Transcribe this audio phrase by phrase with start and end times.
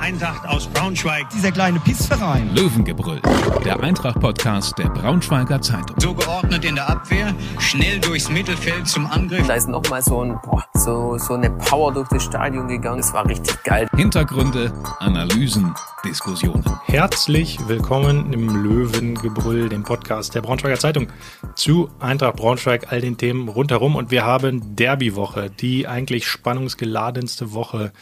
[0.00, 1.28] Eintracht aus Braunschweig.
[1.30, 2.54] Dieser kleine Pissverein.
[2.54, 3.20] Löwengebrüll,
[3.64, 5.96] der Eintracht-Podcast der Braunschweiger Zeitung.
[5.98, 9.46] So geordnet in der Abwehr, schnell durchs Mittelfeld zum Angriff.
[9.46, 12.98] Da ist nochmal so, ein, boah, so, so eine Power durch das Stadion gegangen.
[12.98, 13.88] Das war richtig geil.
[13.96, 16.64] Hintergründe, Analysen, Diskussionen.
[16.86, 21.08] Herzlich willkommen im Löwengebrüll, dem Podcast der Braunschweiger Zeitung
[21.54, 23.96] zu Eintracht Braunschweig, all den Themen rundherum.
[23.96, 27.92] Und wir haben Derbywoche, die eigentlich spannungsgeladenste Woche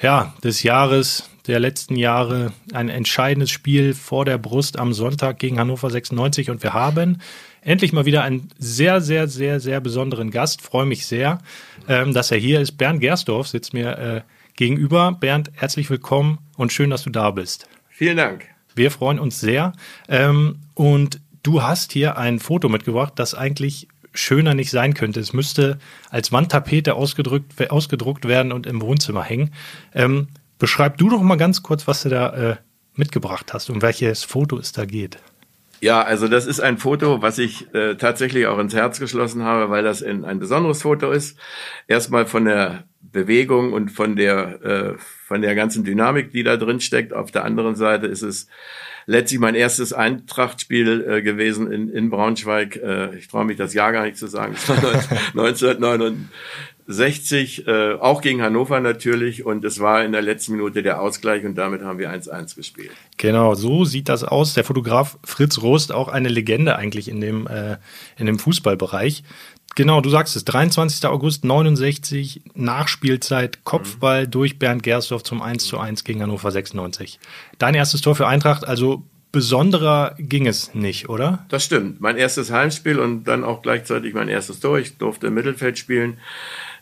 [0.00, 2.52] ja, des Jahres, der letzten Jahre.
[2.72, 6.50] Ein entscheidendes Spiel vor der Brust am Sonntag gegen Hannover 96.
[6.50, 7.18] Und wir haben
[7.62, 10.62] endlich mal wieder einen sehr, sehr, sehr, sehr besonderen Gast.
[10.62, 11.38] Freue mich sehr,
[11.88, 12.72] ähm, dass er hier ist.
[12.72, 14.20] Bernd Gersdorf sitzt mir äh,
[14.56, 15.16] gegenüber.
[15.18, 17.68] Bernd, herzlich willkommen und schön, dass du da bist.
[17.88, 18.44] Vielen Dank.
[18.74, 19.72] Wir freuen uns sehr.
[20.08, 25.20] Ähm, und du hast hier ein Foto mitgebracht, das eigentlich schöner nicht sein könnte.
[25.20, 25.78] Es müsste
[26.10, 29.52] als Wandtapete ausgedrückt, ausgedruckt werden und im Wohnzimmer hängen.
[29.94, 32.56] Ähm, beschreib du doch mal ganz kurz, was du da äh,
[32.94, 35.18] mitgebracht hast und welches Foto es da geht.
[35.80, 39.70] Ja, also das ist ein Foto, was ich äh, tatsächlich auch ins Herz geschlossen habe,
[39.70, 41.38] weil das ein, ein besonderes Foto ist.
[41.86, 46.80] Erstmal von der Bewegung und von der äh, von der ganzen Dynamik, die da drin
[46.80, 47.12] steckt.
[47.12, 48.48] Auf der anderen Seite ist es
[49.06, 52.76] letztlich mein erstes Eintrachtspiel äh, gewesen in, in Braunschweig.
[52.76, 54.54] Äh, ich traue mich das Jahr gar nicht zu sagen.
[54.54, 54.76] Das war
[56.88, 59.44] 1969, äh, auch gegen Hannover natürlich.
[59.44, 62.90] Und es war in der letzten Minute der Ausgleich und damit haben wir 1-1 gespielt.
[63.18, 64.54] Genau, so sieht das aus.
[64.54, 67.76] Der Fotograf Fritz Rost, auch eine Legende eigentlich in dem, äh,
[68.16, 69.22] in dem Fußballbereich.
[69.76, 71.06] Genau, du sagst es, 23.
[71.06, 74.30] August 69, Nachspielzeit, Kopfball mhm.
[74.30, 77.20] durch Bernd Gersdorf zum 1 zu 1 gegen Hannover 96.
[77.58, 81.46] Dein erstes Tor für Eintracht, also besonderer ging es nicht, oder?
[81.48, 82.00] Das stimmt.
[82.00, 84.78] Mein erstes Heimspiel und dann auch gleichzeitig mein erstes Tor.
[84.78, 86.18] Ich durfte im Mittelfeld spielen.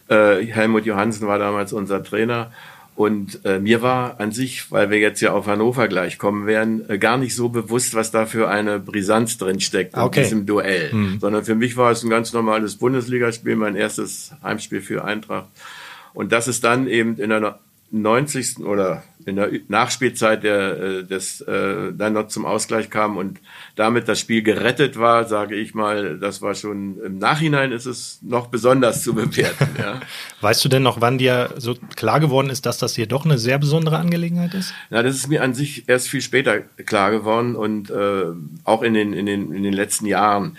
[0.08, 2.50] Äh, Helmut Johansen war damals unser Trainer
[2.96, 6.88] und äh, mir war an sich, weil wir jetzt ja auf Hannover gleich kommen werden,
[6.88, 10.20] äh, gar nicht so bewusst, was da für eine Brisanz drin steckt okay.
[10.20, 10.90] in diesem Duell.
[10.90, 11.18] Hm.
[11.20, 15.48] Sondern für mich war es ein ganz normales Bundesligaspiel, mein erstes Heimspiel für Eintracht.
[16.14, 17.58] Und das ist dann eben in der
[17.90, 18.60] 90.
[18.60, 23.40] oder in der Nachspielzeit der, äh, des, äh, dann noch zum Ausgleich kam und
[23.74, 28.20] damit das Spiel gerettet war, sage ich mal, das war schon im Nachhinein ist es
[28.22, 29.68] noch besonders zu bewerten.
[29.78, 30.00] Ja.
[30.40, 33.36] weißt du denn noch, wann dir so klar geworden ist, dass das hier doch eine
[33.36, 34.72] sehr besondere Angelegenheit ist?
[34.90, 38.26] Na, das ist mir an sich erst viel später klar geworden und äh,
[38.62, 40.56] auch in den, in, den, in den letzten Jahren.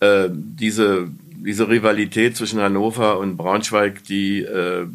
[0.00, 4.86] Äh, diese, diese Rivalität zwischen Hannover und Braunschweig, die äh,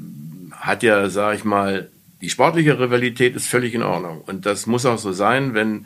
[0.52, 1.88] hat ja, sag ich mal,
[2.26, 4.22] die sportliche Rivalität ist völlig in Ordnung.
[4.26, 5.86] Und das muss auch so sein, wenn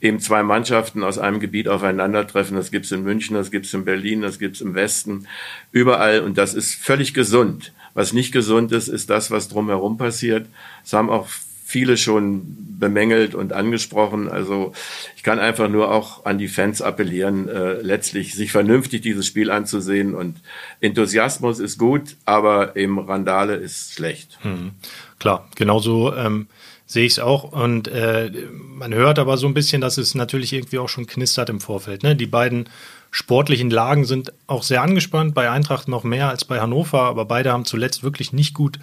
[0.00, 2.56] eben zwei Mannschaften aus einem Gebiet aufeinandertreffen.
[2.56, 5.28] Das gibt's in München, das gibt's in Berlin, das gibt's im Westen,
[5.70, 6.22] überall.
[6.22, 7.72] Und das ist völlig gesund.
[7.94, 10.48] Was nicht gesund ist, ist das, was drumherum passiert.
[10.84, 11.28] Es haben auch
[11.64, 14.28] viele schon bemängelt und angesprochen.
[14.28, 14.72] Also
[15.14, 19.52] ich kann einfach nur auch an die Fans appellieren, äh, letztlich sich vernünftig dieses Spiel
[19.52, 20.16] anzusehen.
[20.16, 20.40] Und
[20.80, 24.38] Enthusiasmus ist gut, aber eben Randale ist schlecht.
[24.42, 24.72] Hm.
[25.18, 26.46] Klar, genauso ähm,
[26.86, 27.44] sehe ich es auch.
[27.44, 31.50] Und äh, man hört aber so ein bisschen, dass es natürlich irgendwie auch schon knistert
[31.50, 32.02] im Vorfeld.
[32.02, 32.14] Ne?
[32.16, 32.68] Die beiden
[33.10, 37.52] sportlichen Lagen sind auch sehr angespannt, bei Eintracht noch mehr als bei Hannover, aber beide
[37.52, 38.78] haben zuletzt wirklich nicht gut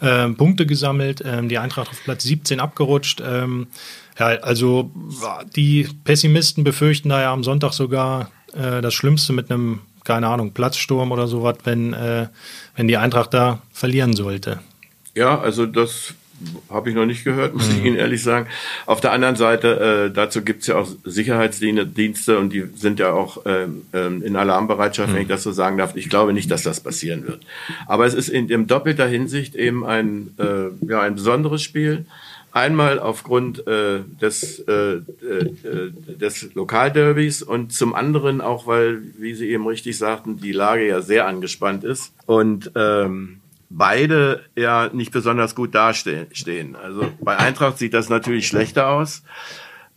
[0.00, 1.22] äh, Punkte gesammelt.
[1.24, 3.22] Ähm, die Eintracht auf Platz 17 abgerutscht.
[3.24, 3.68] Ähm,
[4.18, 4.90] ja, also
[5.56, 10.52] die Pessimisten befürchten da ja am Sonntag sogar äh, das Schlimmste mit einem, keine Ahnung,
[10.52, 12.28] Platzsturm oder sowas, wenn, äh,
[12.76, 14.60] wenn die Eintracht da verlieren sollte.
[15.18, 16.14] Ja, also das
[16.70, 17.86] habe ich noch nicht gehört, muss ich mhm.
[17.86, 18.46] Ihnen ehrlich sagen.
[18.86, 23.12] Auf der anderen Seite, äh, dazu gibt es ja auch Sicherheitsdienste und die sind ja
[23.12, 25.14] auch ähm, ähm, in Alarmbereitschaft, mhm.
[25.14, 25.96] wenn ich das so sagen darf.
[25.96, 27.40] Ich glaube nicht, dass das passieren wird.
[27.88, 32.06] Aber es ist in, in doppelter Hinsicht eben ein, äh, ja, ein besonderes Spiel.
[32.52, 35.02] Einmal aufgrund äh, des, äh, äh,
[36.06, 41.02] des Lokalderbys und zum anderen auch, weil, wie Sie eben richtig sagten, die Lage ja
[41.02, 42.12] sehr angespannt ist.
[42.26, 43.40] Und ähm,
[43.70, 46.76] beide ja nicht besonders gut dastehen.
[46.76, 49.22] Also bei Eintracht sieht das natürlich schlechter aus,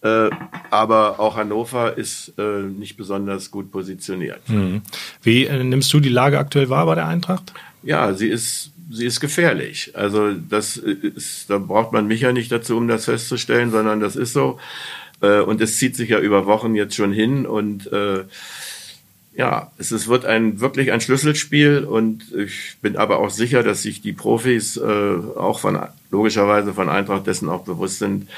[0.01, 0.29] äh,
[0.69, 4.47] aber auch Hannover ist äh, nicht besonders gut positioniert.
[4.49, 4.81] Mhm.
[5.21, 7.53] Wie äh, nimmst du die Lage aktuell wahr bei der Eintracht?
[7.83, 9.91] Ja, sie ist sie ist gefährlich.
[9.95, 14.15] Also das ist, da braucht man mich ja nicht dazu, um das festzustellen, sondern das
[14.15, 14.59] ist so.
[15.21, 18.25] Äh, und es zieht sich ja über Wochen jetzt schon hin und äh,
[19.33, 23.81] ja, es ist, wird ein wirklich ein Schlüsselspiel und ich bin aber auch sicher, dass
[23.81, 25.79] sich die Profis äh, auch von
[26.09, 28.29] logischerweise von Eintracht dessen auch bewusst sind.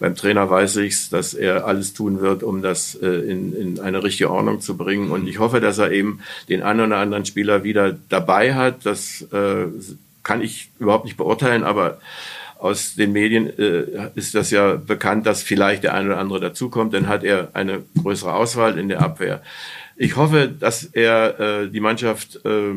[0.00, 4.02] Beim Trainer weiß ich dass er alles tun wird, um das äh, in, in eine
[4.02, 5.12] richtige Ordnung zu bringen.
[5.12, 8.86] Und ich hoffe, dass er eben den einen oder anderen Spieler wieder dabei hat.
[8.86, 9.66] Das äh,
[10.24, 12.00] kann ich überhaupt nicht beurteilen, aber
[12.58, 16.92] aus den Medien äh, ist das ja bekannt, dass vielleicht der eine oder andere dazukommt.
[16.92, 19.42] Dann hat er eine größere Auswahl in der Abwehr.
[20.02, 22.72] Ich hoffe, dass er äh, die Mannschaft äh,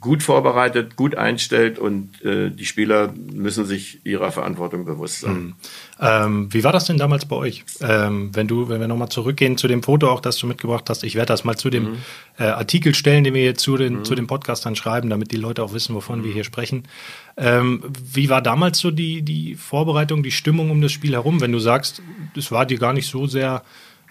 [0.00, 5.34] gut vorbereitet, gut einstellt und äh, die Spieler müssen sich ihrer Verantwortung bewusst sein.
[5.34, 5.54] Mhm.
[5.98, 7.64] Ähm, wie war das denn damals bei euch?
[7.80, 11.04] Ähm, wenn du, wenn wir nochmal zurückgehen zu dem Foto auch, das du mitgebracht hast,
[11.04, 11.96] ich werde das mal zu dem mhm.
[12.38, 14.04] äh, Artikel stellen, den wir jetzt zu den, mhm.
[14.04, 16.34] zu dem Podcast dann schreiben, damit die Leute auch wissen, wovon wir mhm.
[16.34, 16.82] hier sprechen.
[17.38, 17.82] Ähm,
[18.12, 21.60] wie war damals so die, die Vorbereitung, die Stimmung um das Spiel herum, wenn du
[21.60, 22.02] sagst,
[22.36, 23.62] es war dir gar nicht so sehr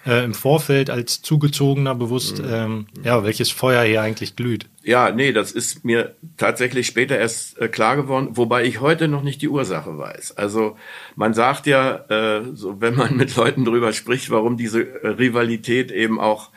[0.06, 2.48] äh, im Vorfeld als Zugezogener bewusst, mhm.
[2.50, 4.66] ähm, ja, welches Feuer hier eigentlich glüht.
[4.84, 9.22] Ja, nee, das ist mir tatsächlich später erst äh, klar geworden, wobei ich heute noch
[9.22, 10.36] nicht die Ursache weiß.
[10.36, 10.76] Also
[11.14, 15.92] man sagt ja, äh, so wenn man mit Leuten drüber spricht, warum diese äh, Rivalität
[15.92, 16.50] eben auch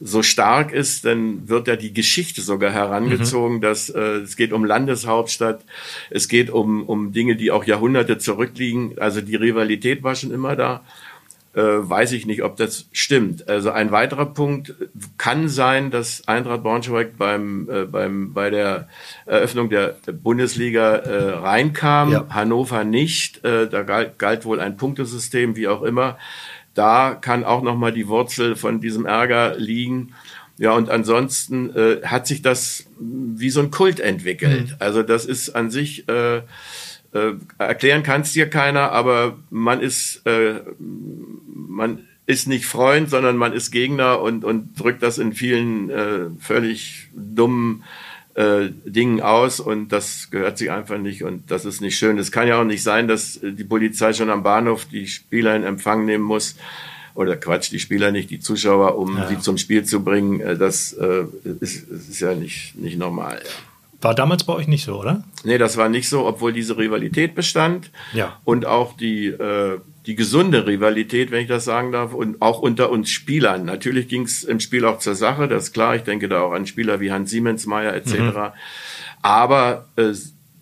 [0.00, 3.60] so stark ist, dann wird ja die Geschichte sogar herangezogen, mhm.
[3.60, 5.64] dass äh, es geht um Landeshauptstadt,
[6.10, 8.98] es geht um, um Dinge, die auch Jahrhunderte zurückliegen.
[8.98, 10.84] Also die Rivalität war schon immer da
[11.56, 13.48] äh, weiß ich nicht, ob das stimmt.
[13.48, 14.74] Also ein weiterer Punkt
[15.16, 18.88] kann sein, dass Eintracht Braunschweig beim, äh, beim, bei der
[19.24, 22.26] Eröffnung der Bundesliga äh, reinkam, ja.
[22.28, 23.42] Hannover nicht.
[23.42, 26.18] Äh, da galt, galt wohl ein Punktesystem, wie auch immer.
[26.74, 30.12] Da kann auch nochmal die Wurzel von diesem Ärger liegen.
[30.58, 34.68] Ja, und ansonsten äh, hat sich das wie so ein Kult entwickelt.
[34.68, 34.76] Mhm.
[34.78, 36.42] Also das ist an sich äh,
[37.16, 40.60] äh, erklären kann es dir keiner, aber man ist, äh,
[41.76, 46.30] man ist nicht Freund, sondern man ist Gegner und, und drückt das in vielen äh,
[46.40, 47.84] völlig dummen
[48.34, 52.18] äh, Dingen aus und das gehört sich einfach nicht und das ist nicht schön.
[52.18, 55.62] Es kann ja auch nicht sein, dass die Polizei schon am Bahnhof die Spieler in
[55.62, 56.56] Empfang nehmen muss
[57.14, 59.28] oder Quatsch, die Spieler nicht, die Zuschauer, um ja.
[59.28, 60.40] sie zum Spiel zu bringen.
[60.40, 61.24] Äh, das äh,
[61.60, 63.40] ist, ist ja nicht, nicht normal.
[63.42, 63.50] Ja.
[64.02, 65.24] War damals bei euch nicht so, oder?
[65.44, 67.90] Nee, das war nicht so, obwohl diese Rivalität bestand.
[68.12, 68.38] Ja.
[68.44, 72.90] Und auch die, äh, die gesunde Rivalität, wenn ich das sagen darf, und auch unter
[72.90, 73.64] uns Spielern.
[73.64, 75.96] Natürlich ging es im Spiel auch zur Sache, das ist klar.
[75.96, 78.12] Ich denke da auch an Spieler wie Hans Siemensmeier etc.
[78.14, 78.36] Mhm.
[79.22, 80.12] Aber äh,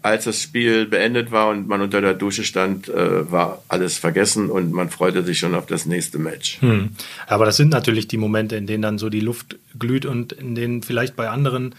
[0.02, 4.50] als das Spiel beendet war und man unter der Dusche stand, äh, war alles vergessen
[4.50, 6.60] und man freute sich schon auf das nächste Match.
[6.60, 6.90] Hm.
[7.26, 10.54] Aber das sind natürlich die Momente, in denen dann so die Luft glüht und in
[10.54, 11.74] denen vielleicht bei anderen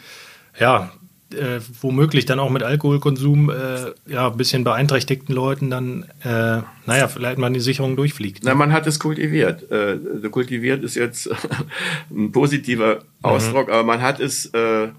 [0.59, 0.91] ja,
[1.33, 7.07] äh, womöglich dann auch mit Alkoholkonsum äh, ja ein bisschen beeinträchtigten Leuten dann, äh, naja,
[7.07, 8.43] vielleicht mal die Sicherung durchfliegt.
[8.43, 9.69] Na, man hat es kultiviert.
[9.71, 9.97] Äh,
[10.29, 11.29] kultiviert ist jetzt
[12.11, 13.73] ein positiver Ausdruck, mhm.
[13.73, 14.89] aber man hat es äh,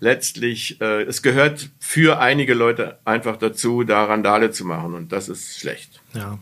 [0.00, 5.28] letztlich, äh, es gehört für einige Leute einfach dazu, da Randale zu machen und das
[5.28, 6.00] ist schlecht.
[6.12, 6.38] Ja.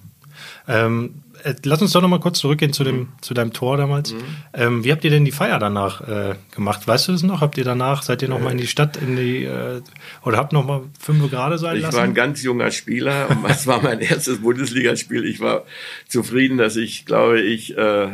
[0.67, 3.09] Ähm, äh, lass uns doch noch mal kurz zurückgehen zu, dem, mhm.
[3.21, 4.13] zu deinem Tor damals.
[4.13, 4.19] Mhm.
[4.53, 6.87] Ähm, wie habt ihr denn die Feier danach äh, gemacht?
[6.87, 7.41] Weißt du das noch?
[7.41, 9.81] Habt ihr danach, seid ihr noch mal in die Stadt, in die, äh,
[10.25, 11.95] oder habt noch mal fünf Grad sein ich lassen?
[11.95, 15.25] Ich war ein ganz junger Spieler und das war mein erstes Bundesligaspiel.
[15.25, 15.65] Ich war
[16.09, 18.09] zufrieden, dass ich, glaube ich, äh,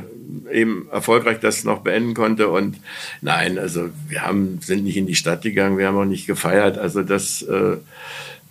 [0.52, 2.76] eben erfolgreich das noch beenden konnte und
[3.20, 6.78] nein, also wir haben, sind nicht in die Stadt gegangen, wir haben auch nicht gefeiert.
[6.78, 7.76] Also das, äh,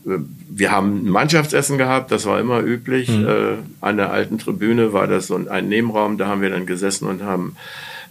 [0.05, 3.09] wir haben ein Mannschaftsessen gehabt, das war immer üblich.
[3.09, 3.27] Mhm.
[3.27, 7.07] Äh, an der alten Tribüne war das so ein Nebenraum, da haben wir dann gesessen
[7.07, 7.55] und haben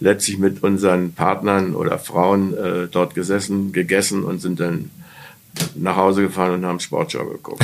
[0.01, 4.91] letztlich mit unseren Partnern oder Frauen äh, dort gesessen, gegessen und sind dann
[5.75, 7.63] nach Hause gefahren und haben Sportschau geguckt.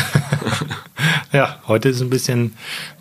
[1.33, 2.53] ja, heute ist es ein bisschen,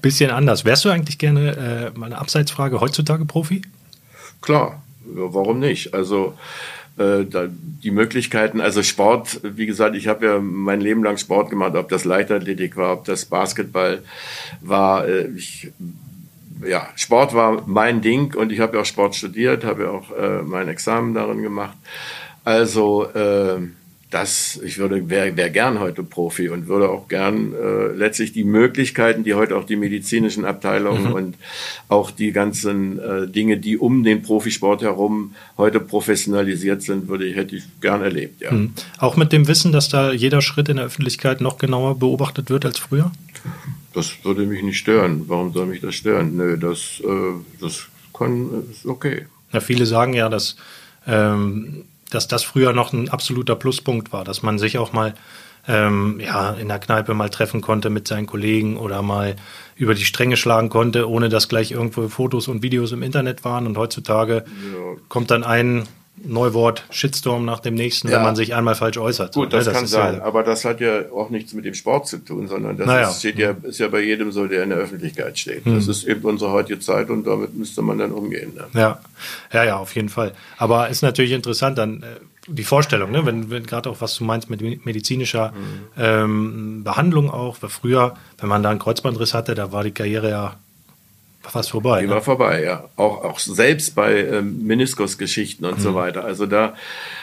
[0.03, 0.65] bisschen anders.
[0.65, 3.63] Wärst du eigentlich gerne, äh, mal eine Abseitsfrage, heutzutage Profi?
[4.41, 5.95] Klar, warum nicht?
[5.95, 6.35] Also
[7.01, 11.89] die Möglichkeiten, also Sport, wie gesagt, ich habe ja mein Leben lang Sport gemacht, ob
[11.89, 14.03] das Leichtathletik war, ob das Basketball
[14.61, 15.09] war.
[15.09, 15.73] Äh, ich,
[16.67, 20.11] ja, Sport war mein Ding und ich habe ja auch Sport studiert, habe ja auch
[20.11, 21.77] äh, mein Examen darin gemacht.
[22.45, 23.61] Also äh,
[24.11, 28.43] das, ich würde, wäre wär gern heute Profi und würde auch gern äh, letztlich die
[28.43, 31.13] Möglichkeiten, die heute auch die medizinischen Abteilungen mhm.
[31.13, 31.37] und
[31.89, 37.37] auch die ganzen äh, Dinge, die um den Profisport herum heute professionalisiert sind, würde ich,
[37.37, 38.51] hätte ich gern erlebt, ja.
[38.51, 38.73] Mhm.
[38.99, 42.65] Auch mit dem Wissen, dass da jeder Schritt in der Öffentlichkeit noch genauer beobachtet wird
[42.65, 43.13] als früher?
[43.95, 45.25] Das würde mich nicht stören.
[45.29, 46.37] Warum soll mich das stören?
[46.37, 49.27] Nö, das, äh, das kann, ist okay.
[49.53, 50.57] Ja, viele sagen ja, dass
[51.07, 55.15] ähm, dass das früher noch ein absoluter Pluspunkt war, dass man sich auch mal
[55.69, 59.37] ähm, ja, in der Kneipe mal treffen konnte mit seinen Kollegen oder mal
[59.77, 63.67] über die Stränge schlagen konnte, ohne dass gleich irgendwo Fotos und Videos im Internet waren.
[63.67, 64.97] Und heutzutage ja.
[65.09, 65.87] kommt dann ein
[66.23, 68.17] Neuwort Shitstorm nach dem nächsten, ja.
[68.17, 69.35] wenn man sich einmal falsch äußert.
[69.35, 69.73] Gut, das, ne?
[69.73, 72.49] das kann sein, ja, aber das hat ja auch nichts mit dem Sport zu tun,
[72.49, 73.09] sondern das naja.
[73.09, 75.65] ist, steht ja, ist ja bei jedem so, der in der Öffentlichkeit steht.
[75.65, 75.77] Hm.
[75.77, 78.53] Das ist eben unsere heutige Zeit und damit müsste man dann umgehen.
[78.55, 78.67] Ne?
[78.75, 79.01] Ja.
[79.53, 80.33] ja, ja, auf jeden Fall.
[80.59, 82.07] Aber ist natürlich interessant, dann äh,
[82.47, 83.25] die Vorstellung, ne?
[83.25, 86.03] wenn, wenn gerade auch was du meinst mit medizinischer mhm.
[86.03, 90.31] ähm, Behandlung auch, weil früher, wenn man da einen Kreuzbandriss hatte, da war die Karriere
[90.31, 90.57] ja
[91.43, 92.01] fast vorbei.
[92.03, 92.15] Die ne?
[92.15, 92.85] war vorbei, ja.
[92.97, 95.83] Auch, auch selbst bei ähm, Meniskusgeschichten und mhm.
[95.83, 96.25] so weiter.
[96.25, 96.75] Also da,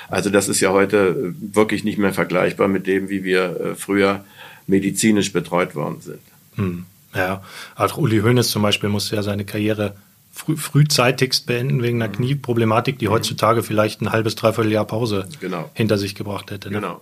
[0.10, 3.76] also das ist ja heute äh, wirklich nicht mehr vergleichbar mit dem, wie wir äh,
[3.76, 4.24] früher
[4.66, 6.22] medizinisch betreut worden sind.
[6.56, 6.86] Mhm.
[7.16, 7.44] Ja,
[7.76, 9.96] auch Uli Hoeneß zum Beispiel musste ja seine Karriere
[10.32, 12.18] früh, frühzeitigst beenden wegen einer mhm.
[12.18, 13.12] Knieproblematik, die mhm.
[13.12, 15.70] heutzutage vielleicht ein halbes, dreiviertel Jahr Pause genau.
[15.74, 16.70] hinter sich gebracht hätte.
[16.70, 16.76] Ne?
[16.76, 17.02] Genau.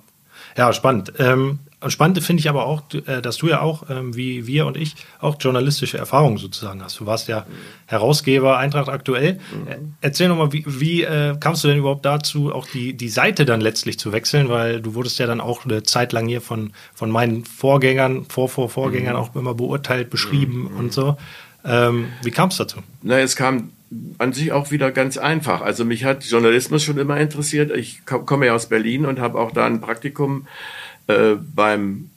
[0.58, 1.14] Ja, spannend.
[1.20, 1.60] Ähm,
[1.92, 4.96] spannend finde ich aber auch, äh, dass du ja auch, ähm, wie wir und ich,
[5.20, 7.00] auch journalistische Erfahrungen sozusagen hast.
[7.00, 7.54] Du warst ja mhm.
[7.88, 9.34] Herausgeber Eintracht aktuell.
[9.34, 9.68] Mhm.
[9.68, 13.46] Äh, erzähl nochmal, wie, wie äh, kamst du denn überhaupt dazu, auch die, die Seite
[13.46, 14.50] dann letztlich zu wechseln?
[14.50, 18.50] Weil du wurdest ja dann auch eine Zeit lang hier von, von meinen Vorgängern, Vor,
[18.50, 19.20] Vor, Vorgängern mhm.
[19.20, 20.78] auch immer beurteilt, beschrieben mhm.
[20.78, 21.18] und so.
[21.64, 22.80] Ähm, wie kam es dazu?
[23.02, 23.72] Na, es kam
[24.18, 25.62] an sich auch wieder ganz einfach.
[25.62, 27.76] Also mich hat Journalismus schon immer interessiert.
[27.76, 30.76] Ich komme ja aus Berlin und habe auch da ein Praktikum äh,
[31.08, 32.10] beim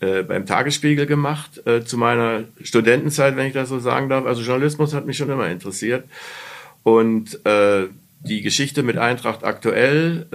[0.00, 4.26] äh, beim Tagesspiegel gemacht äh, zu meiner Studentenzeit, wenn ich das so sagen darf.
[4.26, 6.04] Also Journalismus hat mich schon immer interessiert
[6.82, 7.86] und äh,
[8.20, 10.26] die Geschichte mit Eintracht aktuell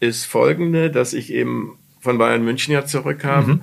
[0.00, 3.46] äh, ist folgende, dass ich eben von Bayern München ja zurückkam.
[3.46, 3.62] Mhm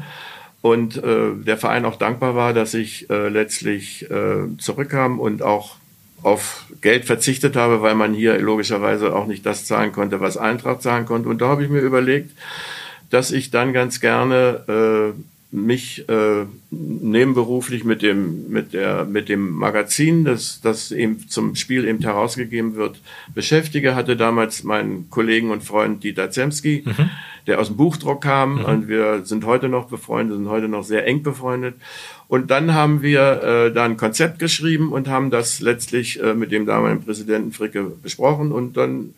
[0.61, 5.77] und äh, der Verein auch dankbar war, dass ich äh, letztlich äh, zurückkam und auch
[6.21, 10.81] auf Geld verzichtet habe, weil man hier logischerweise auch nicht das zahlen konnte, was Eintracht
[10.81, 11.29] zahlen konnte.
[11.29, 12.31] Und da habe ich mir überlegt,
[13.09, 15.19] dass ich dann ganz gerne äh,
[15.51, 21.85] mich äh, nebenberuflich mit dem mit der mit dem Magazin, das das eben zum Spiel
[21.85, 23.01] eben herausgegeben wird,
[23.33, 23.95] beschäftige.
[23.95, 27.09] Hatte damals meinen Kollegen und Freund Dieter Zemski, mhm.
[27.47, 28.65] der aus dem Buchdruck kam, mhm.
[28.65, 31.75] und wir sind heute noch befreundet, sind heute noch sehr eng befreundet.
[32.27, 36.51] Und dann haben wir äh, da ein Konzept geschrieben und haben das letztlich äh, mit
[36.51, 39.15] dem damaligen Präsidenten Fricke besprochen und dann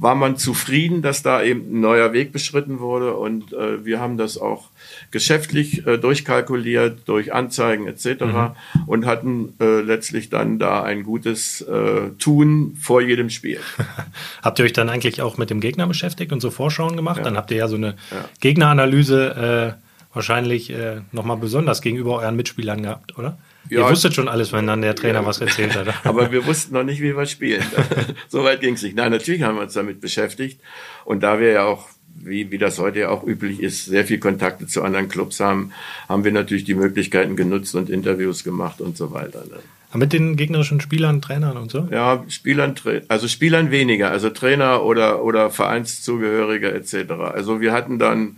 [0.00, 4.16] war man zufrieden, dass da eben ein neuer Weg beschritten wurde und äh, wir haben
[4.16, 4.70] das auch
[5.10, 8.24] geschäftlich äh, durchkalkuliert durch Anzeigen etc.
[8.24, 8.52] Mhm.
[8.86, 13.60] und hatten äh, letztlich dann da ein gutes äh, Tun vor jedem Spiel.
[14.42, 17.18] habt ihr euch dann eigentlich auch mit dem Gegner beschäftigt und so Vorschauen gemacht?
[17.18, 17.24] Ja.
[17.24, 18.24] Dann habt ihr ja so eine ja.
[18.40, 23.36] Gegneranalyse äh, wahrscheinlich äh, nochmal besonders gegenüber euren Mitspielern gehabt, oder?
[23.68, 25.88] Ja, Ihr wusstet schon alles, wenn dann der Trainer ja, was erzählt hat.
[26.04, 27.62] Aber wir wussten noch nicht, wie wir spielen.
[28.28, 28.96] so weit ging es nicht.
[28.96, 30.60] Nein, natürlich haben wir uns damit beschäftigt.
[31.04, 34.18] Und da wir ja auch, wie, wie das heute ja auch üblich ist, sehr viel
[34.18, 35.72] Kontakte zu anderen Clubs haben,
[36.08, 39.44] haben wir natürlich die Möglichkeiten genutzt und Interviews gemacht und so weiter.
[39.50, 39.58] Ne?
[39.98, 41.88] Mit den gegnerischen Spielern, Trainern und so?
[41.90, 42.74] Ja, Spielern,
[43.08, 47.10] also Spielern weniger, also Trainer oder, oder Vereinszugehörige etc.
[47.34, 48.36] Also wir hatten dann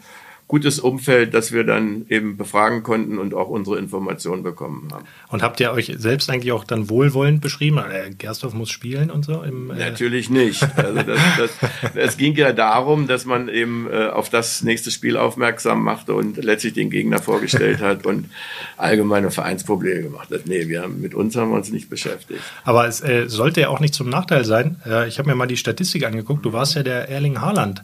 [0.52, 5.06] gutes Umfeld, das wir dann eben befragen konnten und auch unsere Informationen bekommen haben.
[5.30, 7.78] Und habt ihr euch selbst eigentlich auch dann wohlwollend beschrieben?
[7.78, 9.42] Äh, Gerstorf muss spielen und so?
[9.44, 10.62] Im, äh Natürlich nicht.
[10.76, 11.50] Also das, das,
[11.94, 16.36] es ging ja darum, dass man eben äh, auf das nächste Spiel aufmerksam machte und
[16.36, 18.28] letztlich den Gegner vorgestellt hat und
[18.76, 20.42] allgemeine Vereinsprobleme gemacht hat.
[20.44, 22.42] Nee, wir haben, mit uns haben wir uns nicht beschäftigt.
[22.64, 24.76] Aber es äh, sollte ja auch nicht zum Nachteil sein.
[25.08, 26.44] ich habe mir mal die Statistik angeguckt.
[26.44, 27.82] Du warst ja der Erling Haaland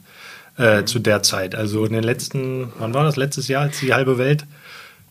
[0.58, 1.54] äh, zu der Zeit.
[1.54, 4.44] Also in den letzten, wann war das, letztes Jahr, als die halbe Welt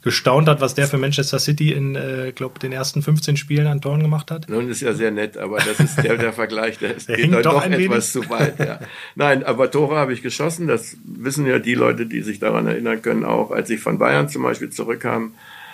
[0.03, 3.81] gestaunt hat, was der für Manchester City in, äh, glaube den ersten 15 Spielen an
[3.81, 4.47] Toren gemacht hat.
[4.47, 7.41] Nun ist ja sehr nett, aber das ist der, der Vergleich, der, der geht doch,
[7.41, 8.59] doch etwas zu weit.
[8.59, 8.79] Ja.
[9.15, 13.01] Nein, aber Tore habe ich geschossen, das wissen ja die Leute, die sich daran erinnern
[13.01, 15.33] können, auch als ich von Bayern zum Beispiel zurückkam,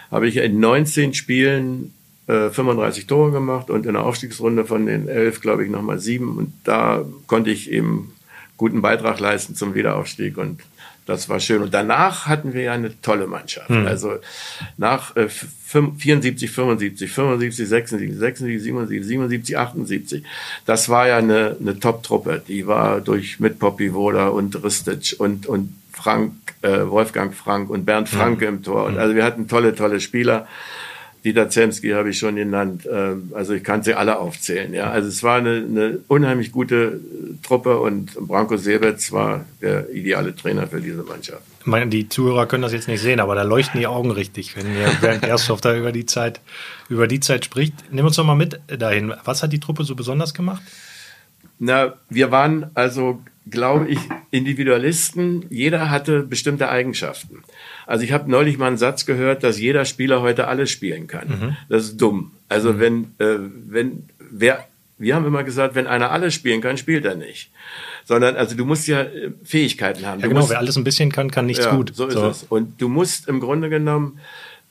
[0.10, 1.94] habe ich in 19 Spielen
[2.28, 6.38] äh, 35 Tore gemacht und in der Aufstiegsrunde von den 11, glaube ich, nochmal sieben
[6.38, 8.14] und da konnte ich eben
[8.58, 10.62] guten Beitrag leisten zum Wiederaufstieg und
[11.06, 11.62] das war schön.
[11.62, 13.70] Und danach hatten wir ja eine tolle Mannschaft.
[13.70, 13.88] Mhm.
[13.88, 14.20] Also
[14.78, 20.24] nach äh, 74, 75, 75, 76, 76, 77, 77, 78.
[20.66, 22.42] Das war ja eine, eine Top-Truppe.
[22.48, 27.86] Die war durch mit Poppy Woda und Ristic und, und Frank, äh, Wolfgang Frank und
[27.86, 28.58] Bernd Franke mhm.
[28.58, 28.86] im Tor.
[28.86, 30.48] Und also wir hatten tolle, tolle Spieler.
[31.24, 32.88] Dieter Zemski habe ich schon genannt.
[32.92, 34.74] Ähm, also ich kann sie alle aufzählen.
[34.74, 37.00] Ja, also es war eine, eine unheimlich gute
[37.44, 41.44] Truppe und Branko Sebetz war der ideale Trainer für diese Mannschaft.
[41.62, 44.58] Ich meine, die Zuhörer können das jetzt nicht sehen, aber da leuchten die Augen richtig,
[44.58, 46.42] wenn ihr Bernd Gersthoff da über die Zeit
[46.90, 47.74] über die Zeit spricht.
[47.92, 49.14] Nimm uns doch mal mit dahin.
[49.24, 50.62] Was hat die Truppe so besonders gemacht?
[51.60, 54.00] Na, wir waren also, glaube ich,
[54.32, 55.46] Individualisten.
[55.50, 57.44] Jeder hatte bestimmte Eigenschaften.
[57.86, 61.28] Also ich habe neulich mal einen Satz gehört, dass jeder Spieler heute alles spielen kann.
[61.28, 61.58] Mhm.
[61.70, 62.32] Das ist dumm.
[62.50, 62.80] Also mhm.
[62.80, 64.66] wenn, äh, wenn wer
[64.98, 67.52] wir haben immer gesagt, wenn einer alles spielen kann, spielt er nicht.
[68.06, 70.20] Sondern, also du musst ja äh, Fähigkeiten haben.
[70.20, 71.92] Ja, du genau, musst, wer alles ein bisschen kann, kann nichts ja, gut.
[71.94, 72.44] So ist es.
[72.48, 74.20] Und du musst im Grunde genommen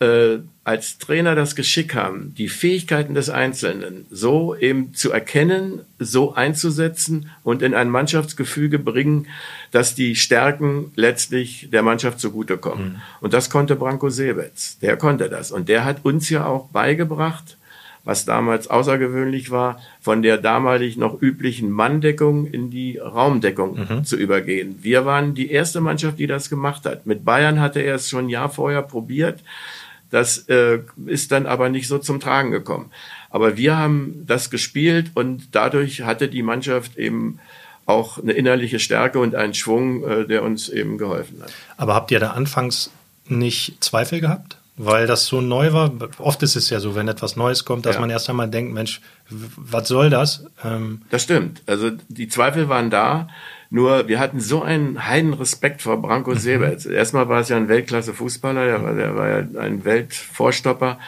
[0.02, 6.34] äh, als Trainer das Geschick haben, die Fähigkeiten des Einzelnen so eben zu erkennen, so
[6.34, 9.26] einzusetzen und in ein Mannschaftsgefüge bringen,
[9.72, 12.84] dass die Stärken letztlich der Mannschaft zugutekommen.
[12.84, 12.96] Mhm.
[13.20, 14.78] Und das konnte Branko Sebetz.
[14.78, 15.50] Der konnte das.
[15.50, 17.56] Und der hat uns ja auch beigebracht,
[18.04, 24.04] was damals außergewöhnlich war, von der damalig noch üblichen Manndeckung in die Raumdeckung mhm.
[24.04, 24.78] zu übergehen.
[24.82, 27.06] Wir waren die erste Mannschaft, die das gemacht hat.
[27.06, 29.40] Mit Bayern hatte er es schon ein Jahr vorher probiert.
[30.12, 32.90] Das äh, ist dann aber nicht so zum Tragen gekommen.
[33.30, 37.40] Aber wir haben das gespielt und dadurch hatte die Mannschaft eben
[37.86, 41.50] auch eine innerliche Stärke und einen Schwung, äh, der uns eben geholfen hat.
[41.78, 42.90] Aber habt ihr da anfangs
[43.26, 44.58] nicht Zweifel gehabt?
[44.76, 45.90] Weil das so neu war.
[46.18, 48.00] Oft ist es ja so, wenn etwas Neues kommt, dass ja.
[48.02, 49.00] man erst einmal denkt, Mensch,
[49.30, 50.44] was soll das?
[50.62, 51.62] Ähm das stimmt.
[51.66, 53.28] Also die Zweifel waren da.
[53.74, 56.38] Nur wir hatten so einen heiden Respekt vor Branko mhm.
[56.38, 56.84] Seberts.
[56.84, 60.98] Erstmal war es ja ein Weltklasse-Fußballer, der war, der war ja ein Weltvorstopper.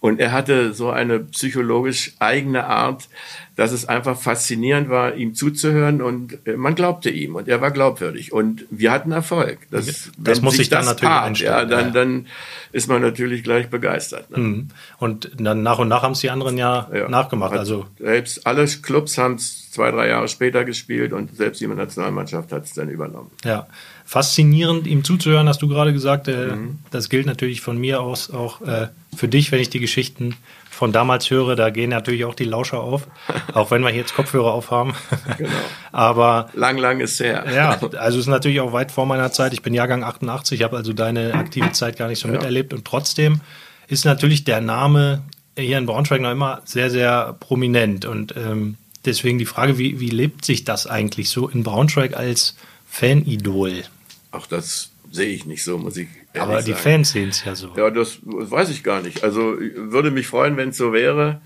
[0.00, 3.08] Und er hatte so eine psychologisch eigene Art,
[3.56, 8.32] dass es einfach faszinierend war, ihm zuzuhören und man glaubte ihm und er war glaubwürdig
[8.32, 9.58] und wir hatten Erfolg.
[9.70, 11.52] Das, das muss sich dann natürlich paart, einstellen.
[11.52, 12.26] Ja, dann, dann
[12.72, 14.30] ist man natürlich gleich begeistert.
[14.30, 14.38] Ne?
[14.38, 14.68] Mhm.
[14.96, 17.52] Und dann nach und nach haben es die anderen ja, ja nachgemacht.
[17.52, 22.52] Also selbst alle Clubs haben es zwei, drei Jahre später gespielt und selbst die Nationalmannschaft
[22.52, 23.30] hat es dann übernommen.
[23.44, 23.66] Ja,
[24.10, 26.26] faszinierend, ihm zuzuhören, hast du gerade gesagt.
[26.26, 26.80] Äh, mhm.
[26.90, 30.34] Das gilt natürlich von mir aus auch äh, für dich, wenn ich die Geschichten
[30.68, 33.06] von damals höre, da gehen natürlich auch die Lauscher auf,
[33.54, 34.94] auch wenn wir jetzt Kopfhörer aufhaben.
[35.38, 35.50] Genau.
[35.92, 37.44] Aber lang, lang ist her.
[37.54, 39.52] Ja, also ist natürlich auch weit vor meiner Zeit.
[39.52, 42.34] Ich bin Jahrgang 88, habe also deine aktive Zeit gar nicht so ja.
[42.34, 43.40] miterlebt und trotzdem
[43.86, 45.22] ist natürlich der Name
[45.56, 50.10] hier in Braunschweig noch immer sehr, sehr prominent und ähm, deswegen die Frage, wie, wie
[50.10, 52.56] lebt sich das eigentlich so in Braunschweig als
[52.88, 53.84] Fanidol?
[54.30, 56.08] Auch das sehe ich nicht so, muss ich
[56.38, 57.72] aber die Fans sehen es ja so.
[57.76, 59.24] Ja, das, das, weiß ich gar nicht.
[59.24, 61.40] Also würde mich freuen, wenn es so wäre.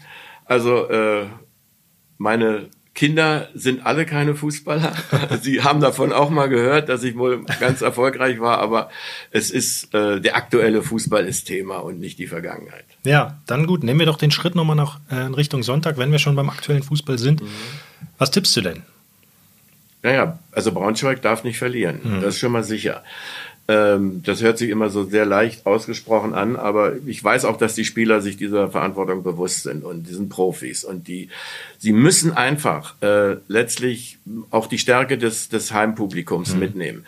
[0.45, 1.27] Also äh,
[2.19, 4.93] meine Kinder sind alle keine Fußballer.
[5.41, 8.91] Sie haben davon auch mal gehört, dass ich wohl ganz erfolgreich war, aber
[9.31, 12.85] es ist äh, der aktuelle Fußball ist Thema und nicht die Vergangenheit.
[13.05, 13.83] Ja, dann gut.
[13.83, 16.51] Nehmen wir doch den Schritt nochmal nach äh, in Richtung Sonntag, wenn wir schon beim
[16.51, 17.43] aktuellen Fußball sind.
[17.43, 17.49] Mhm.
[18.19, 18.83] Was tippst du denn?
[20.05, 22.01] Naja, also Braunschweig darf nicht verlieren.
[22.05, 22.21] Mhm.
[22.21, 23.03] Das ist schon mal sicher.
[23.67, 27.75] Ähm, das hört sich immer so sehr leicht ausgesprochen an, aber ich weiß auch, dass
[27.75, 31.31] die Spieler sich dieser Verantwortung bewusst sind und die sind Profis und die,
[31.79, 34.19] sie müssen einfach äh, letztlich
[34.51, 36.61] auch die Stärke des, des Heimpublikums mhm.
[36.61, 37.07] mitnehmen.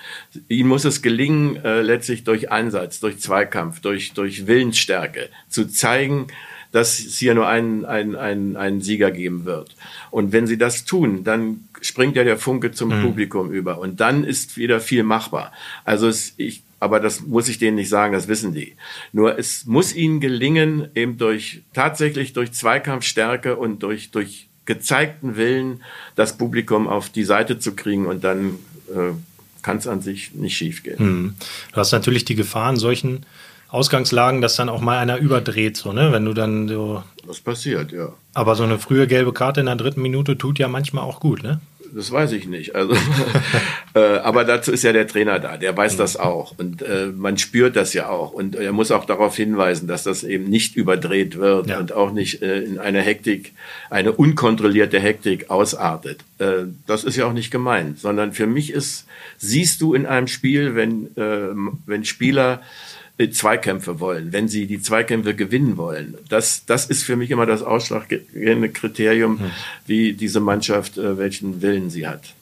[0.48, 6.28] Ihnen muss es gelingen, äh, letztlich durch Einsatz, durch Zweikampf, durch, durch Willensstärke zu zeigen,
[6.76, 9.74] dass es hier nur einen, einen, einen, einen Sieger geben wird.
[10.10, 13.02] Und wenn sie das tun, dann springt ja der Funke zum mhm.
[13.02, 15.52] Publikum über und dann ist wieder viel machbar.
[15.86, 18.74] Also es, ich, aber das muss ich denen nicht sagen, das wissen die.
[19.14, 25.82] Nur es muss ihnen gelingen, eben durch tatsächlich durch Zweikampfstärke und durch durch gezeigten Willen
[26.14, 28.58] das Publikum auf die Seite zu kriegen und dann
[28.90, 29.14] äh,
[29.62, 30.98] kann es an sich nicht schiefgehen.
[30.98, 31.34] Mhm.
[31.72, 33.24] Du hast natürlich die Gefahr in solchen
[33.68, 36.12] Ausgangslagen, dass dann auch mal einer überdreht, so, ne?
[36.12, 37.02] Wenn du dann so.
[37.26, 38.12] Das passiert, ja.
[38.34, 41.42] Aber so eine frühe gelbe Karte in der dritten Minute tut ja manchmal auch gut,
[41.42, 41.60] ne?
[41.94, 42.74] Das weiß ich nicht.
[42.74, 42.94] Also,
[43.94, 45.98] äh, aber dazu ist ja der Trainer da, der weiß mhm.
[45.98, 46.54] das auch.
[46.58, 48.32] Und äh, man spürt das ja auch.
[48.32, 51.78] Und er muss auch darauf hinweisen, dass das eben nicht überdreht wird ja.
[51.78, 53.52] und auch nicht äh, in eine Hektik,
[53.88, 56.20] eine unkontrollierte Hektik ausartet.
[56.38, 59.06] Äh, das ist ja auch nicht gemeint, sondern für mich ist,
[59.38, 61.54] siehst du in einem Spiel, wenn, äh,
[61.86, 62.60] wenn Spieler
[63.30, 66.16] Zweikämpfe wollen, wenn sie die Zweikämpfe gewinnen wollen.
[66.28, 69.50] Das, das ist für mich immer das ausschlaggebende Kriterium, hm.
[69.86, 72.34] wie diese Mannschaft, äh, welchen Willen sie hat.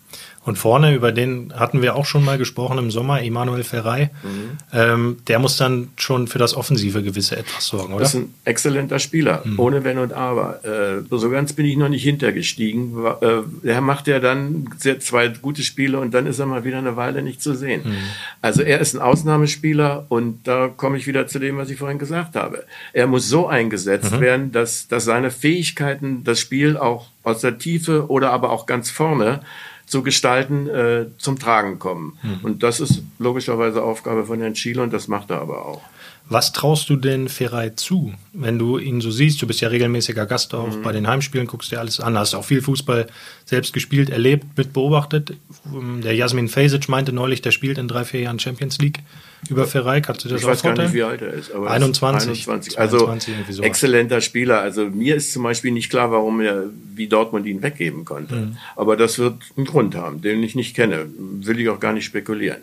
[0.44, 4.11] Und vorne, über den hatten wir auch schon mal gesprochen im Sommer, Emanuel Ferrei.
[4.22, 4.59] Mhm.
[4.72, 8.02] Ähm, der muss dann schon für das offensive gewisse etwas sorgen, oder?
[8.02, 9.59] Das ist ein exzellenter Spieler, mhm.
[9.59, 10.62] ohne Wenn und Aber.
[10.64, 12.92] Äh, so ganz bin ich noch nicht hintergestiegen.
[13.22, 13.26] Äh,
[13.62, 14.68] der macht ja dann
[15.00, 17.80] zwei gute Spiele und dann ist er mal wieder eine Weile nicht zu sehen.
[17.85, 17.96] Mhm.
[18.42, 21.98] Also er ist ein Ausnahmespieler und da komme ich wieder zu dem, was ich vorhin
[21.98, 22.64] gesagt habe.
[22.92, 24.20] Er muss so eingesetzt mhm.
[24.20, 28.90] werden, dass, dass seine Fähigkeiten das Spiel auch aus der Tiefe oder aber auch ganz
[28.90, 29.40] vorne
[29.87, 32.18] zu gestalten, äh, zum Tragen kommen.
[32.23, 32.38] Mhm.
[32.42, 35.83] Und das ist logischerweise Aufgabe von Herrn Schiele und das macht er aber auch.
[36.26, 39.42] Was traust du denn Ferrei zu, wenn du ihn so siehst?
[39.42, 40.82] Du bist ja regelmäßiger Gast auch mhm.
[40.82, 43.08] bei den Heimspielen, guckst dir alles an, hast auch viel Fußball
[43.44, 45.34] selbst gespielt, erlebt, mit beobachtet.
[46.02, 49.00] Der Jasmin Fesic meinte neulich, der spielt in drei, vier Jahren Champions League
[49.50, 50.00] über Ferrei.
[50.00, 51.52] Kannst du das ich weiß gar nicht, wie alt er ist.
[51.54, 52.28] 21.
[52.30, 52.78] 21.
[52.78, 54.60] Also 22, exzellenter Spieler.
[54.60, 58.34] Also mir ist zum Beispiel nicht klar, warum er, wie Dortmund ihn weggeben konnte.
[58.34, 58.56] Mhm.
[58.76, 61.06] Aber das wird einen Grund haben, den ich nicht kenne.
[61.18, 62.62] Will ich auch gar nicht spekulieren.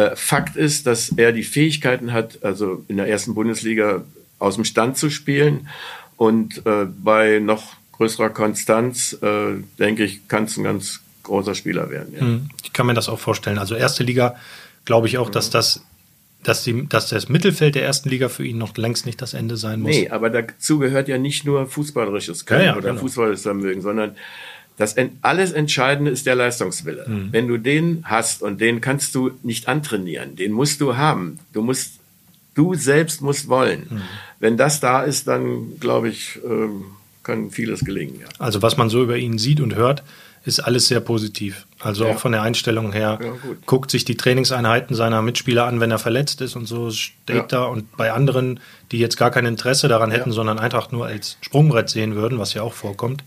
[0.00, 4.04] Äh, Fakt ist, dass er die Fähigkeiten hat, also in der ersten Bundesliga
[4.38, 5.68] aus dem Stand zu spielen
[6.16, 11.90] und äh, bei noch größerer Konstanz, äh, denke ich, kann es ein ganz großer Spieler
[11.90, 12.14] werden.
[12.14, 12.20] Ja.
[12.20, 13.58] Hm, ich kann mir das auch vorstellen.
[13.58, 14.36] Also erste Liga,
[14.84, 15.52] glaube ich auch, dass mhm.
[15.52, 15.82] das
[16.42, 19.58] dass, die, dass das Mittelfeld der ersten Liga für ihn noch längst nicht das Ende
[19.58, 19.90] sein muss.
[19.90, 23.00] Nee, aber dazu gehört ja nicht nur fußballerisches Können ja, ja, oder genau.
[23.02, 24.16] fußballerisches Vermögen, sondern
[24.80, 27.04] das alles Entscheidende ist der Leistungswille.
[27.06, 27.28] Mhm.
[27.32, 31.38] Wenn du den hast und den kannst du nicht antrainieren, den musst du haben.
[31.52, 32.00] Du musst,
[32.54, 33.86] du selbst musst wollen.
[33.90, 34.02] Mhm.
[34.38, 36.86] Wenn das da ist, dann glaube ich, ähm,
[37.22, 38.20] kann vieles gelingen.
[38.20, 38.28] Ja.
[38.38, 40.02] Also was man so über ihn sieht und hört,
[40.46, 41.66] ist alles sehr positiv.
[41.78, 42.14] Also ja.
[42.14, 43.18] auch von der Einstellung her.
[43.22, 43.32] Ja,
[43.66, 47.42] guckt sich die Trainingseinheiten seiner Mitspieler an, wenn er verletzt ist und so steht ja.
[47.42, 47.64] da.
[47.64, 51.90] Und bei anderen, die jetzt gar kein Interesse daran hätten, sondern einfach nur als Sprungbrett
[51.90, 53.22] sehen würden, was ja auch vorkommt,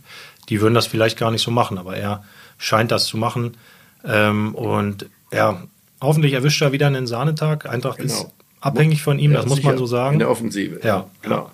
[0.49, 2.23] die würden das vielleicht gar nicht so machen, aber er
[2.57, 3.57] scheint das zu machen.
[4.05, 5.63] Ähm, und ja,
[6.01, 7.69] hoffentlich erwischt er wieder einen Sahnetag.
[7.69, 8.13] Eintracht genau.
[8.13, 8.27] ist
[8.61, 10.13] abhängig von ihm, ja, das muss man so sagen.
[10.13, 10.79] In der Offensive.
[10.83, 11.51] Ja, klar.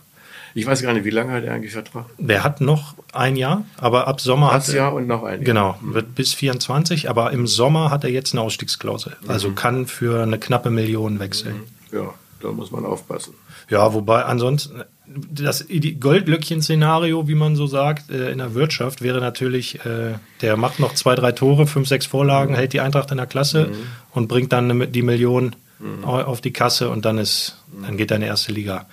[0.55, 2.05] Ich weiß gar nicht, wie lange hat er eigentlich Vertrag?
[2.17, 4.75] Der hat noch ein Jahr, aber ab Sommer hat er.
[4.75, 5.43] Jahr und noch ein Jahr.
[5.43, 9.15] Genau, wird bis 24, aber im Sommer hat er jetzt eine Ausstiegsklausel.
[9.27, 9.55] Also mhm.
[9.55, 11.61] kann für eine knappe Million wechseln.
[11.91, 11.97] Mhm.
[11.97, 13.35] Ja, da muss man aufpassen.
[13.69, 14.83] Ja, wobei ansonsten
[15.31, 15.65] das
[15.99, 20.93] Goldlöckchen-Szenario, wie man so sagt, äh, in der Wirtschaft wäre natürlich, äh, der macht noch
[20.93, 22.57] zwei, drei Tore, fünf, sechs Vorlagen, mhm.
[22.57, 23.75] hält die Eintracht in der Klasse mhm.
[24.11, 26.03] und bringt dann die Million mhm.
[26.03, 28.85] auf die Kasse und dann ist, dann geht deine erste Liga.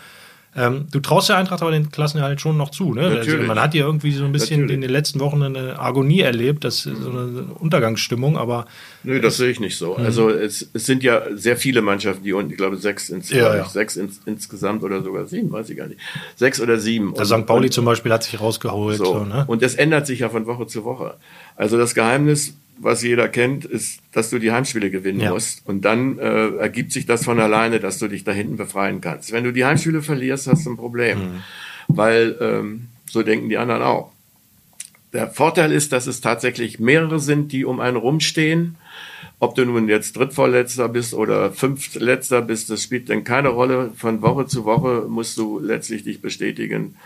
[0.57, 2.95] Ähm, du traust der Eintracht aber den Klassen halt schon noch zu.
[2.95, 3.03] Ne?
[3.03, 4.75] Also man hat ja irgendwie so ein bisschen Natürlich.
[4.77, 8.67] in den letzten Wochen eine Agonie erlebt, das so eine Untergangsstimmung, aber.
[9.03, 9.97] Nö, das sehe ich nicht so.
[9.99, 10.05] Mhm.
[10.05, 13.55] Also es, es, sind ja sehr viele Mannschaften, die unten, ich glaube sechs, ins, ja,
[13.55, 13.65] ja.
[13.67, 16.01] sechs ins, insgesamt oder sogar sieben, weiß ich gar nicht.
[16.37, 17.13] Sechs oder sieben.
[17.15, 17.45] Der St.
[17.45, 18.97] Pauli und, zum Beispiel hat sich rausgeholt.
[18.97, 19.05] So.
[19.05, 19.45] so ne?
[19.47, 21.15] Und es ändert sich ja von Woche zu Woche.
[21.55, 25.31] Also das Geheimnis was jeder kennt, ist, dass du die Heimspiele gewinnen ja.
[25.31, 25.67] musst.
[25.67, 29.33] Und dann äh, ergibt sich das von alleine, dass du dich da hinten befreien kannst.
[29.33, 31.19] Wenn du die Heimspiele verlierst, hast du ein Problem.
[31.19, 31.43] Mhm.
[31.89, 34.13] Weil ähm, so denken die anderen auch.
[35.13, 38.77] Der Vorteil ist, dass es tatsächlich mehrere sind, die um einen rumstehen.
[39.39, 43.93] Ob du nun jetzt Drittvorletzter bist oder Fünftletzter bist, das spielt dann keine Rolle.
[43.97, 46.97] Von Woche zu Woche musst du letztlich dich bestätigen.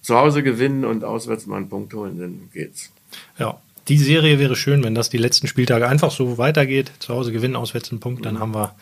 [0.00, 2.90] Zu Hause gewinnen und auswärts mal einen Punkt holen, dann geht's.
[3.38, 6.92] Ja, die Serie wäre schön, wenn das die letzten Spieltage einfach so weitergeht.
[7.00, 8.38] Zu Hause gewinnen, auswärts einen Punkt, dann mhm.
[8.38, 8.74] haben wir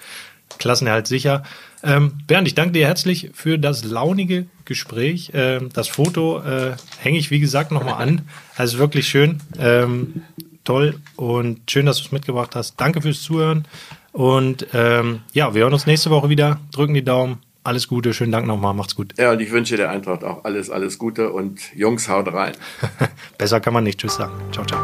[0.59, 1.45] Klassenerhalt sicher.
[1.83, 5.31] Ähm, Bernd, ich danke dir herzlich für das launige Gespräch.
[5.33, 8.23] Ähm, das Foto äh, hänge ich, wie gesagt, nochmal an.
[8.57, 9.41] Also wirklich schön.
[9.61, 10.23] Ähm,
[10.65, 12.75] toll und schön, dass du es mitgebracht hast.
[12.81, 13.69] Danke fürs Zuhören.
[14.11, 16.59] Und ähm, ja, wir hören uns nächste Woche wieder.
[16.73, 17.39] Drücken die Daumen.
[17.69, 19.13] Alles Gute, schönen Dank nochmal, macht's gut.
[19.19, 22.53] Ja, und ich wünsche der Eintracht auch alles, alles Gute und Jungs, haut rein.
[23.37, 24.01] Besser kann man nicht.
[24.01, 24.33] Tschüss sagen.
[24.53, 24.81] Ciao, ciao.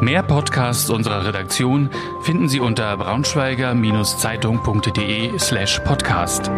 [0.00, 1.90] Mehr Podcasts unserer Redaktion
[2.22, 6.48] finden Sie unter braunschweiger-zeitung.de slash podcast.